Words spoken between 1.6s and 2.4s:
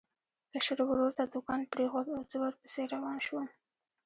پرېښود او زه